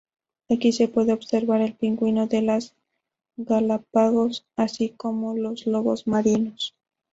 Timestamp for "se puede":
0.71-1.13